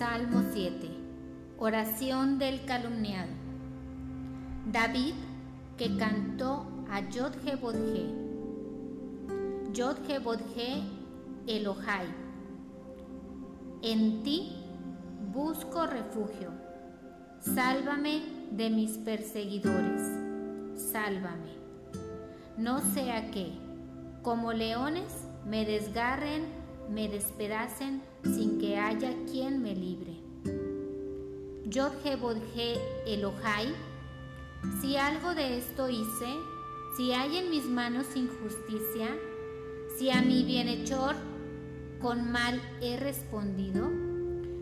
[0.00, 0.88] Salmo 7.
[1.58, 3.32] Oración del calumniado.
[4.72, 5.12] David
[5.76, 8.06] que cantó a Yod Jebodje.
[9.74, 10.84] Yod Jebodje
[11.46, 12.06] Elohai.
[13.82, 14.56] En ti
[15.34, 16.48] busco refugio.
[17.40, 18.22] Sálvame
[18.52, 20.00] de mis perseguidores.
[20.76, 21.52] Sálvame.
[22.56, 23.52] No sea que,
[24.22, 26.59] como leones, me desgarren,
[26.90, 30.16] me despedacen sin que haya quien me libre.
[32.02, 33.72] Jebodje Elohai,
[34.80, 36.34] si algo de esto hice,
[36.96, 39.16] si hay en mis manos injusticia,
[39.96, 41.14] si a mi bienhechor
[42.00, 43.88] con mal he respondido,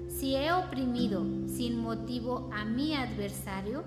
[0.08, 3.84] si he oprimido sin motivo a mi adversario,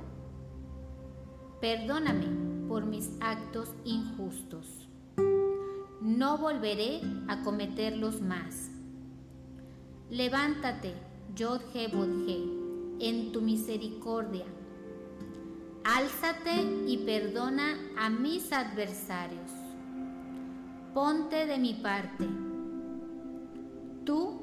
[1.59, 4.90] perdóname por mis actos injustos.
[6.01, 8.71] No volveré a cometerlos más.
[10.09, 10.95] Levántate,
[11.35, 11.61] Yod
[12.99, 14.45] en tu misericordia.
[15.83, 16.55] Álzate
[16.87, 19.51] y perdona a mis adversarios.
[20.95, 22.27] Ponte de mi parte.
[24.03, 24.41] Tú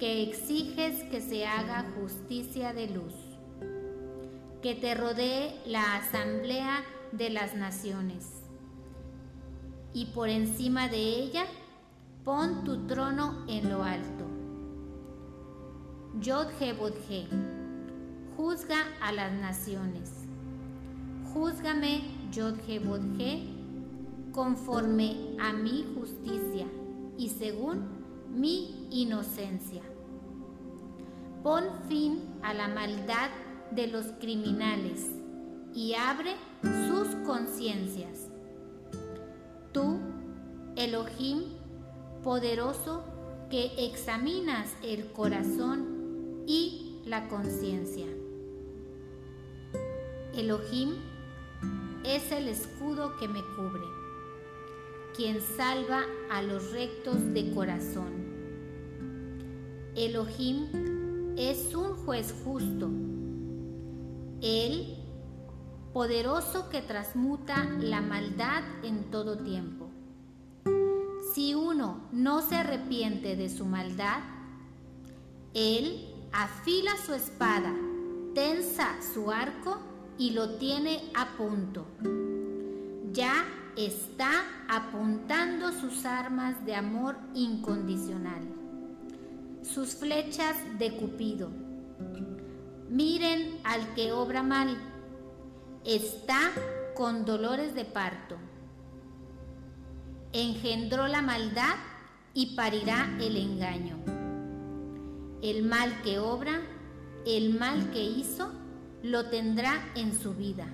[0.00, 3.14] que exiges que se haga justicia de luz.
[4.60, 6.82] Que te rodee la asamblea
[7.12, 8.45] de las naciones.
[9.96, 11.46] Y por encima de ella,
[12.22, 14.26] pon tu trono en lo alto.
[16.20, 16.48] Yod
[18.36, 20.12] juzga a las naciones.
[21.32, 22.58] Júzgame, Yod
[24.32, 26.66] conforme a mi justicia
[27.16, 27.88] y según
[28.34, 29.80] mi inocencia.
[31.42, 33.30] Pon fin a la maldad
[33.70, 35.10] de los criminales
[35.72, 36.34] y abre
[36.86, 38.35] sus conciencias.
[40.86, 41.42] Elohim,
[42.22, 43.02] poderoso,
[43.50, 48.06] que examinas el corazón y la conciencia.
[50.32, 50.92] Elohim
[52.04, 53.82] es el escudo que me cubre,
[55.16, 58.12] quien salva a los rectos de corazón.
[59.96, 62.88] Elohim es un juez justo.
[64.40, 64.98] Él,
[65.92, 69.95] poderoso que transmuta la maldad en todo tiempo.
[71.36, 74.20] Si uno no se arrepiente de su maldad,
[75.52, 77.74] Él afila su espada,
[78.34, 79.76] tensa su arco
[80.16, 81.88] y lo tiene a punto.
[83.12, 83.44] Ya
[83.76, 84.30] está
[84.66, 88.40] apuntando sus armas de amor incondicional,
[89.62, 91.50] sus flechas de Cupido.
[92.88, 94.74] Miren al que obra mal,
[95.84, 96.40] está
[96.94, 98.38] con dolores de parto.
[100.32, 101.76] Engendró la maldad
[102.34, 103.96] y parirá el engaño.
[105.42, 106.60] El mal que obra,
[107.26, 108.52] el mal que hizo,
[109.02, 110.66] lo tendrá en su vida.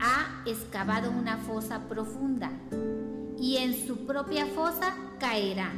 [0.00, 2.50] Ha excavado una fosa profunda
[3.38, 5.72] y en su propia fosa caerá.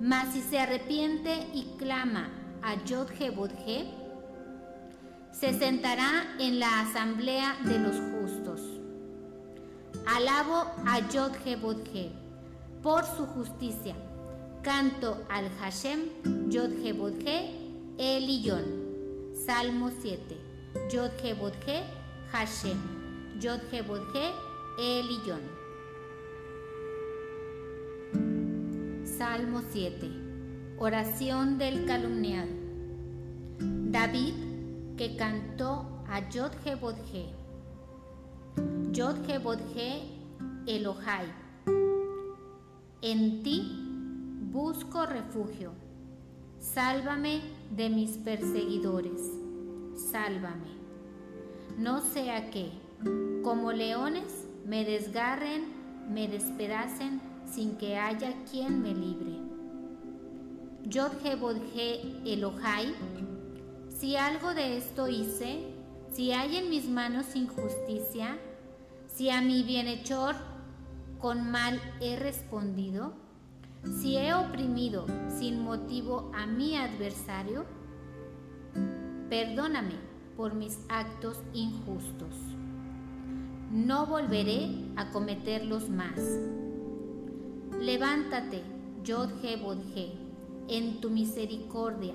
[0.00, 2.28] Mas si se arrepiente y clama
[2.62, 3.86] a Yod Jebodje,
[5.32, 8.73] se sentará en la asamblea de los justos.
[10.06, 12.12] Alabo a Yod Jebodje
[12.82, 13.94] por su justicia.
[14.62, 16.10] Canto al Hashem
[16.50, 17.50] Yod Jebodje
[17.96, 18.64] Eliyón.
[19.46, 20.36] Salmo 7.
[20.92, 21.84] Yod Jebodje
[22.32, 22.76] Hashem.
[23.40, 24.30] Yod Jebodje
[24.78, 25.40] Eliyón.
[29.06, 30.10] Salmo 7.
[30.76, 32.52] Oración del calumniado.
[33.58, 34.34] David
[34.98, 36.52] que cantó a Yod
[38.94, 38.96] Jebodje.
[38.96, 40.02] Yod Jebodje
[40.66, 41.26] Elohai.
[43.02, 43.60] En ti
[44.52, 45.72] busco refugio.
[46.60, 47.40] Sálvame
[47.70, 49.20] de mis perseguidores.
[49.96, 50.78] Sálvame.
[51.76, 52.70] No sea que,
[53.42, 55.64] como leones, me desgarren,
[56.08, 59.40] me despedacen sin que haya quien me libre.
[60.84, 62.94] Yod Jebodje Elohai,
[63.88, 65.64] si algo de esto hice,
[66.12, 68.38] si hay en mis manos injusticia,
[69.16, 70.34] si a mi bienhechor
[71.20, 73.12] con mal he respondido,
[74.00, 77.64] si he oprimido sin motivo a mi adversario,
[79.30, 79.94] perdóname
[80.36, 82.34] por mis actos injustos.
[83.70, 86.18] No volveré a cometerlos más.
[87.78, 88.64] Levántate,
[89.04, 90.12] Yod Jebodje,
[90.68, 92.14] en tu misericordia.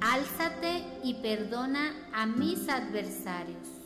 [0.00, 3.81] Álzate y perdona a mis adversarios.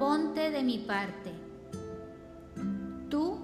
[0.00, 1.30] Ponte de mi parte.
[3.10, 3.36] Tú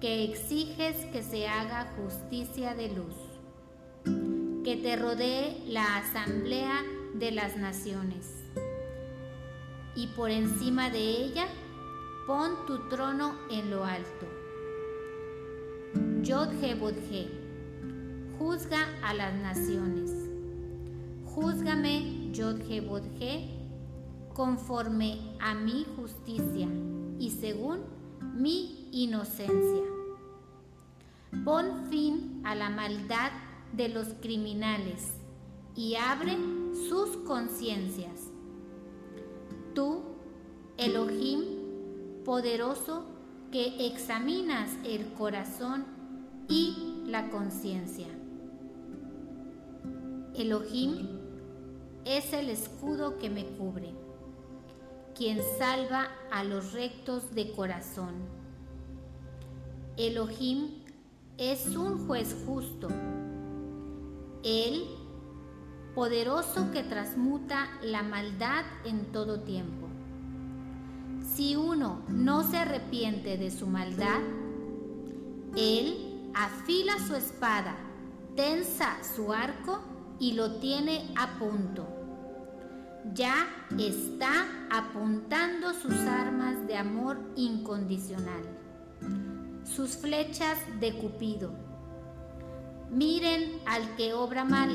[0.00, 3.14] que exiges que se haga justicia de luz.
[4.64, 6.82] que te rodee la asamblea
[7.14, 8.42] de las naciones.
[9.94, 11.46] Y por encima de ella,
[12.26, 14.26] pon tu trono en lo alto.
[16.80, 17.28] Bodhe,
[18.40, 20.10] juzga a las naciones.
[21.26, 22.32] Júzgame,
[22.88, 23.61] Bodhe,
[24.34, 26.68] conforme a mi justicia
[27.18, 27.80] y según
[28.34, 29.82] mi inocencia.
[31.44, 33.32] Pon fin a la maldad
[33.72, 35.12] de los criminales
[35.74, 36.36] y abre
[36.88, 38.28] sus conciencias.
[39.74, 40.02] Tú,
[40.76, 43.06] Elohim, poderoso,
[43.50, 45.84] que examinas el corazón
[46.48, 48.08] y la conciencia.
[50.34, 51.08] Elohim
[52.04, 53.92] es el escudo que me cubre,
[55.16, 58.14] quien salva a los rectos de corazón.
[59.96, 60.82] Elohim
[61.38, 62.88] es un juez justo.
[64.42, 64.84] Él
[65.94, 69.88] poderoso que transmuta la maldad en todo tiempo.
[71.34, 74.20] Si uno no se arrepiente de su maldad,
[75.56, 77.76] él afila su espada,
[78.34, 79.80] tensa su arco
[80.18, 82.01] y lo tiene a punto.
[83.10, 88.42] Ya está apuntando sus armas de amor incondicional,
[89.64, 91.52] sus flechas de Cupido.
[92.90, 94.70] Miren al que obra mal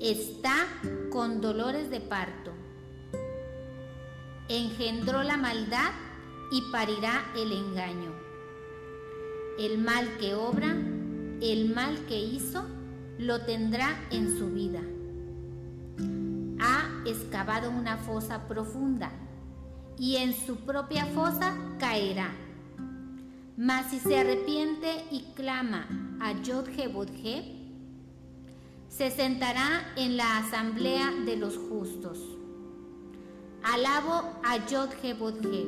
[0.00, 0.66] está
[1.10, 2.52] con dolores de parto.
[4.48, 5.90] Engendró la maldad
[6.52, 8.12] y parirá el engaño.
[9.58, 10.76] El mal que obra,
[11.40, 12.64] el mal que hizo,
[13.18, 14.82] lo tendrá en su vida.
[17.06, 19.10] Excavado una fosa profunda
[19.98, 22.32] y en su propia fosa caerá.
[23.56, 25.86] Mas si se arrepiente y clama
[26.20, 26.34] a
[26.88, 27.56] Bodhe,
[28.88, 32.18] se sentará en la asamblea de los justos.
[33.62, 34.58] Alabo a
[35.18, 35.66] Bodhe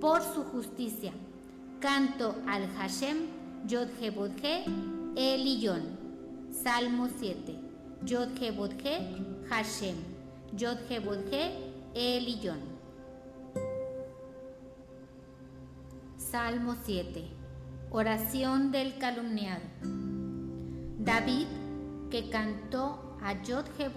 [0.00, 1.12] por su justicia.
[1.80, 3.18] Canto al Hashem
[3.66, 4.64] Yodhe Bodhe
[5.16, 5.98] Eliyón.
[6.50, 7.58] Salmo 7.
[8.04, 8.98] Yodhe Bodhe
[9.48, 10.15] Hashem.
[10.56, 11.52] Yodhe Bodhe
[11.94, 12.60] Eliyón.
[16.16, 17.24] Salmo 7.
[17.90, 19.64] Oración del calumniado.
[20.98, 21.46] David
[22.10, 23.34] que cantó a.
[23.42, 23.88] Yodhe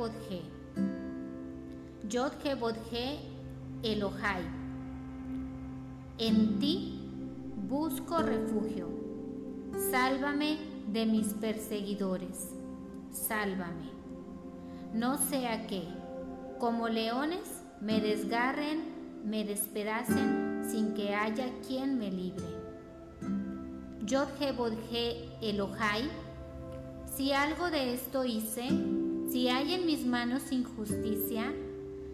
[2.55, 3.19] Bodhe
[3.81, 4.43] Elohai.
[6.17, 6.99] En ti
[7.69, 8.89] busco refugio.
[9.91, 10.57] Sálvame
[10.91, 12.49] de mis perseguidores.
[13.11, 13.91] Sálvame.
[14.93, 15.98] No sea que,
[16.59, 18.83] como leones, me desgarren,
[19.25, 22.45] me despedacen sin que haya quien me libre.
[24.57, 26.09] Bodhe Elohai
[27.19, 28.69] si algo de esto hice,
[29.29, 31.53] si hay en mis manos injusticia,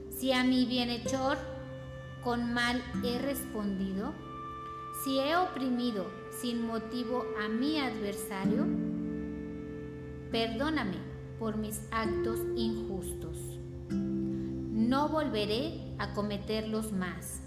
[0.09, 1.37] si a mi bienhechor
[2.23, 4.13] con mal he respondido,
[5.03, 6.07] si he oprimido
[6.41, 8.65] sin motivo a mi adversario,
[10.31, 10.97] perdóname
[11.37, 13.54] por mis actos injustos.
[14.85, 17.41] No volveré a cometerlos más.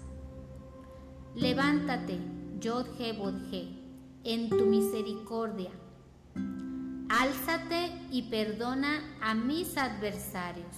[1.35, 2.19] Levántate,
[2.59, 3.69] Yodhe Bodhe,
[4.23, 5.71] en tu misericordia
[7.09, 10.77] Álzate y perdona a mis adversarios.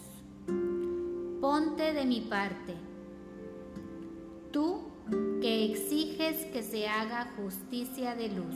[1.42, 2.74] Ponte de mi parte.
[4.54, 4.82] Tú
[5.42, 8.56] que exiges que se haga justicia de luz,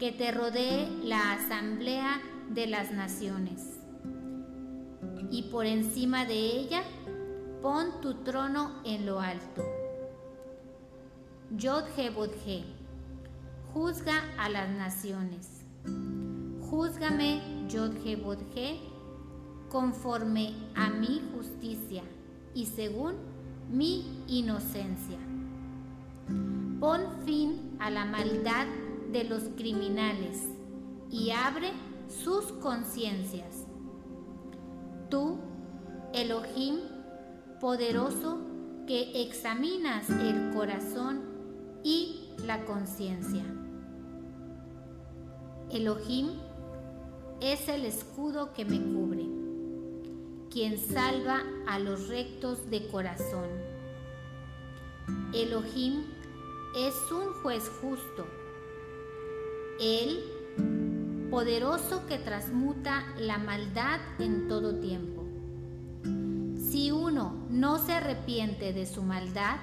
[0.00, 2.20] que te rodee la asamblea
[2.50, 3.75] de las naciones.
[5.30, 6.82] Y por encima de ella,
[7.62, 9.62] pon tu trono en lo alto.
[11.56, 12.64] Yodhe Bodhe,
[13.72, 15.56] juzga a las naciones
[16.70, 18.80] Júzgame, Yodhe Bodhe,
[19.70, 22.02] conforme a mi justicia
[22.54, 23.14] y según
[23.70, 25.18] mi inocencia.
[26.80, 28.66] Pon fin a la maldad
[29.12, 30.48] de los criminales
[31.08, 31.70] y abre
[32.08, 33.65] sus conciencias.
[35.08, 35.38] Tú,
[36.12, 36.80] Elohim,
[37.60, 38.38] poderoso,
[38.86, 41.22] que examinas el corazón
[41.82, 43.44] y la conciencia.
[45.70, 46.30] Elohim
[47.40, 49.26] es el escudo que me cubre,
[50.50, 53.48] quien salva a los rectos de corazón.
[55.32, 56.04] Elohim
[56.76, 58.26] es un juez justo.
[59.80, 60.24] Él,
[61.30, 65.24] poderoso que transmuta la maldad en todo tiempo.
[66.70, 69.56] Si uno no se arrepiente de su maldad,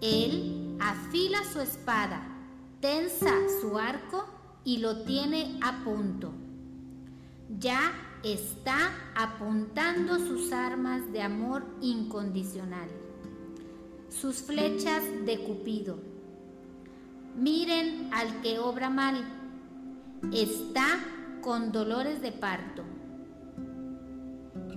[0.00, 2.26] Él afila su espada,
[2.80, 4.26] tensa su arco
[4.64, 6.32] y lo tiene a punto.
[7.58, 7.92] ya
[8.24, 12.88] está apuntando sus armas de amor incondicional,
[14.08, 15.98] sus flechas de Cupido.
[17.36, 19.24] Miren al que obra mal,
[20.32, 20.86] está
[21.42, 22.82] con dolores de parto.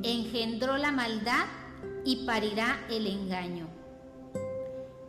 [0.04, 1.46] Engendró la maldad
[2.06, 3.68] y parirá el engaño.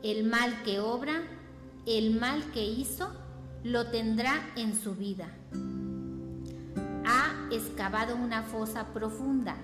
[0.02, 1.22] El mal que obra,
[1.86, 3.12] el mal que hizo,
[3.62, 5.28] lo tendrá en su vida
[7.10, 9.56] ha excavado una fosa profunda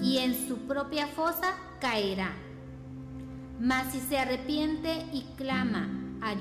[0.00, 2.32] y en su propia fosa caerá.
[3.60, 5.88] Mas si se arrepiente y clama
[6.20, 6.34] a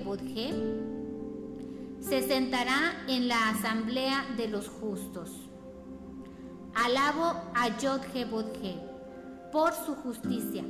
[0.00, 0.95] Bodhe,
[2.08, 5.30] se sentará en la asamblea de los justos.
[6.74, 7.68] Alabo a
[8.30, 8.76] Bodhe
[9.52, 10.64] por su justicia.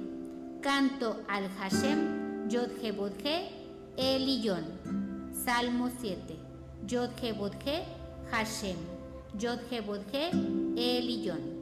[0.62, 3.50] Canto al Hashem Yodhe Bodhe
[3.97, 4.64] Eliyón.
[5.33, 6.37] Salmo 7.
[6.87, 7.85] Yodhe Bodhe
[8.31, 8.76] Hashem.
[9.38, 10.31] Yod He Bod He,
[10.76, 11.56] Eliyón.